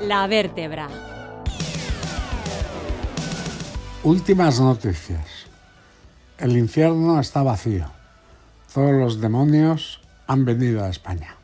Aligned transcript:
La 0.00 0.28
vértebra. 0.28 0.88
Últimas 4.04 4.60
noticias. 4.60 5.26
El 6.38 6.56
infierno 6.56 7.18
está 7.18 7.42
vacío. 7.42 7.90
Todos 8.72 8.92
los 8.92 9.20
demonios 9.20 10.00
han 10.28 10.44
venido 10.44 10.84
a 10.84 10.88
España. 10.88 11.34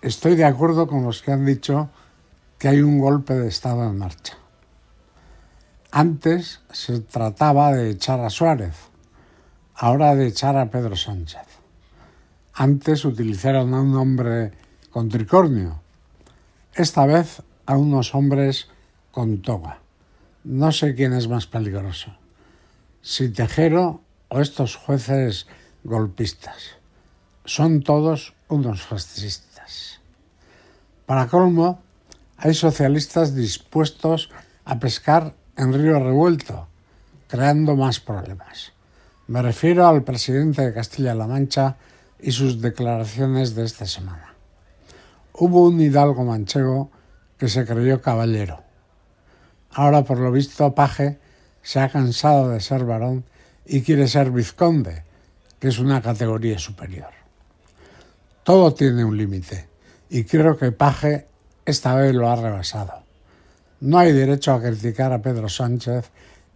Estoy 0.00 0.36
de 0.36 0.46
acuerdo 0.46 0.86
con 0.86 1.04
los 1.04 1.20
que 1.20 1.32
han 1.32 1.44
dicho 1.44 1.90
que 2.58 2.68
hay 2.68 2.80
un 2.80 2.98
golpe 2.98 3.34
de 3.34 3.48
Estado 3.48 3.84
en 3.84 3.98
marcha. 3.98 4.38
Antes 5.90 6.62
se 6.72 7.00
trataba 7.00 7.72
de 7.72 7.90
echar 7.90 8.20
a 8.20 8.30
Suárez, 8.30 8.76
ahora 9.74 10.14
de 10.14 10.28
echar 10.28 10.56
a 10.56 10.70
Pedro 10.70 10.96
Sánchez. 10.96 11.46
Antes 12.54 13.04
utilizaron 13.04 13.74
a 13.74 13.82
un 13.82 13.94
hombre 13.96 14.52
con 14.90 15.10
tricornio, 15.10 15.82
esta 16.74 17.06
vez 17.06 17.42
a 17.66 17.76
unos 17.76 18.14
hombres 18.14 18.68
con 19.10 19.42
toga. 19.42 19.80
No 20.44 20.72
sé 20.72 20.94
quién 20.94 21.12
es 21.12 21.28
más 21.28 21.46
peligroso, 21.46 22.16
si 23.02 23.28
Tejero 23.28 24.00
o 24.28 24.40
estos 24.40 24.76
jueces 24.76 25.46
golpistas. 25.84 26.76
Son 27.44 27.82
todos 27.82 28.34
unos 28.48 28.82
fascistas. 28.82 30.00
Para 31.06 31.28
colmo, 31.28 31.82
hay 32.38 32.54
socialistas 32.54 33.34
dispuestos 33.34 34.30
a 34.64 34.78
pescar 34.78 35.34
en 35.56 35.72
río 35.72 35.98
revuelto, 35.98 36.68
creando 37.28 37.76
más 37.76 38.00
problemas. 38.00 38.72
Me 39.26 39.42
refiero 39.42 39.86
al 39.86 40.02
presidente 40.02 40.62
de 40.62 40.74
Castilla-La 40.74 41.26
Mancha 41.26 41.76
y 42.20 42.32
sus 42.32 42.60
declaraciones 42.60 43.54
de 43.54 43.64
esta 43.64 43.86
semana. 43.86 44.31
Hubo 45.34 45.66
un 45.66 45.80
hidalgo 45.80 46.24
manchego 46.24 46.90
que 47.38 47.48
se 47.48 47.64
creyó 47.64 48.00
caballero. 48.00 48.62
Ahora, 49.70 50.04
por 50.04 50.18
lo 50.18 50.30
visto, 50.30 50.74
Paje 50.74 51.18
se 51.62 51.80
ha 51.80 51.88
cansado 51.88 52.50
de 52.50 52.60
ser 52.60 52.84
varón 52.84 53.24
y 53.64 53.82
quiere 53.82 54.08
ser 54.08 54.30
vizconde, 54.30 55.04
que 55.58 55.68
es 55.68 55.78
una 55.78 56.02
categoría 56.02 56.58
superior. 56.58 57.10
Todo 58.44 58.74
tiene 58.74 59.04
un 59.04 59.16
límite 59.16 59.68
y 60.10 60.24
creo 60.24 60.58
que 60.58 60.72
Paje 60.72 61.28
esta 61.64 61.94
vez 61.94 62.14
lo 62.14 62.28
ha 62.28 62.36
rebasado. 62.36 63.02
No 63.80 63.98
hay 63.98 64.12
derecho 64.12 64.52
a 64.52 64.60
criticar 64.60 65.12
a 65.12 65.22
Pedro 65.22 65.48
Sánchez 65.48 66.10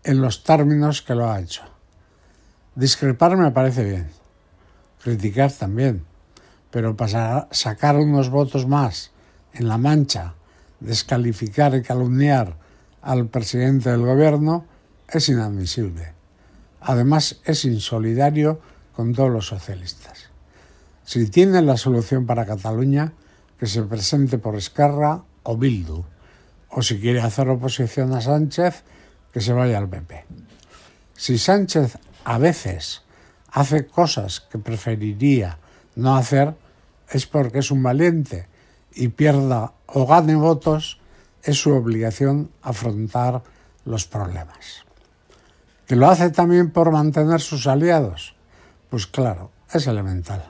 en 0.04 0.20
los 0.20 0.44
términos 0.44 1.02
que 1.02 1.14
lo 1.14 1.30
ha 1.30 1.40
hecho. 1.40 1.62
Discrepar 2.74 3.36
me 3.36 3.50
parece 3.52 3.84
bien, 3.84 4.10
criticar 5.02 5.50
también, 5.50 6.04
pero 6.76 6.94
para 6.94 7.48
sacar 7.52 7.96
unos 7.96 8.28
votos 8.28 8.66
más 8.66 9.10
en 9.54 9.66
la 9.66 9.78
mancha, 9.78 10.34
descalificar 10.78 11.74
y 11.74 11.80
calumniar 11.80 12.58
al 13.00 13.28
presidente 13.28 13.88
del 13.88 14.02
gobierno 14.02 14.66
es 15.08 15.30
inadmisible. 15.30 16.12
Además, 16.82 17.40
es 17.46 17.64
insolidario 17.64 18.60
con 18.92 19.14
todos 19.14 19.30
los 19.30 19.46
socialistas. 19.46 20.28
Si 21.02 21.30
tiene 21.30 21.62
la 21.62 21.78
solución 21.78 22.26
para 22.26 22.44
Cataluña, 22.44 23.14
que 23.58 23.64
se 23.64 23.82
presente 23.84 24.36
por 24.36 24.54
Esquerra 24.54 25.24
o 25.44 25.56
Bildu. 25.56 26.04
O 26.68 26.82
si 26.82 27.00
quiere 27.00 27.22
hacer 27.22 27.48
oposición 27.48 28.12
a 28.12 28.20
Sánchez, 28.20 28.84
que 29.32 29.40
se 29.40 29.54
vaya 29.54 29.78
al 29.78 29.88
PP. 29.88 30.26
Si 31.14 31.38
Sánchez 31.38 31.96
a 32.24 32.36
veces 32.36 33.00
hace 33.50 33.86
cosas 33.86 34.40
que 34.40 34.58
preferiría 34.58 35.56
no 35.94 36.16
hacer, 36.16 36.65
es 37.10 37.26
porque 37.26 37.60
es 37.60 37.70
un 37.70 37.82
valiente 37.82 38.48
y 38.94 39.08
pierda 39.08 39.72
o 39.86 40.06
gane 40.06 40.34
votos, 40.34 41.00
es 41.42 41.60
su 41.60 41.72
obligación 41.72 42.50
afrontar 42.62 43.42
los 43.84 44.06
problemas. 44.06 44.84
¿Que 45.86 45.94
lo 45.94 46.08
hace 46.08 46.30
también 46.30 46.70
por 46.70 46.90
mantener 46.90 47.40
sus 47.40 47.66
aliados? 47.66 48.34
Pues 48.90 49.06
claro, 49.06 49.50
es 49.72 49.86
elemental. 49.86 50.44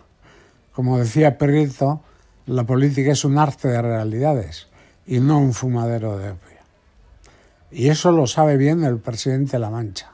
Como 0.73 0.99
decía 0.99 1.37
Perrito, 1.37 2.03
la 2.47 2.65
política 2.65 3.13
es 3.13 3.25
un 3.25 3.39
arte 3.39 3.69
de 3.69 3.83
realidades 3.83 4.69
y 5.07 5.21
no 5.21 5.39
un 5.39 5.53
fumadero 5.53 6.17
de 6.17 6.31
opio. 6.31 6.57
Y 7.71 7.89
eso 7.89 8.13
lo 8.13 8.27
sabe 8.27 8.57
bien 8.57 8.85
el 8.85 8.99
presidente 8.99 9.53
de 9.53 9.59
La 9.59 9.71
Mancha. 9.71 10.13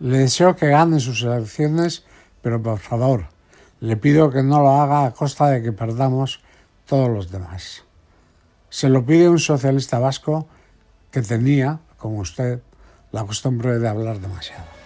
Le 0.00 0.18
deseo 0.18 0.56
que 0.56 0.68
gane 0.68 1.00
sus 1.00 1.22
elecciones, 1.22 2.04
pero 2.42 2.60
por 2.60 2.78
favor, 2.78 3.26
le 3.82 3.96
pido 3.96 4.30
que 4.30 4.44
no 4.44 4.62
lo 4.62 4.80
haga 4.80 5.06
a 5.06 5.10
costa 5.10 5.48
de 5.48 5.60
que 5.60 5.72
perdamos 5.72 6.40
todos 6.86 7.10
los 7.10 7.32
demás. 7.32 7.82
Se 8.70 8.88
lo 8.88 9.04
pide 9.04 9.28
un 9.28 9.40
socialista 9.40 9.98
vasco 9.98 10.46
que 11.10 11.20
tenía, 11.20 11.80
como 11.96 12.18
usted, 12.20 12.62
la 13.10 13.24
costumbre 13.24 13.80
de 13.80 13.88
hablar 13.88 14.20
demasiado. 14.20 14.81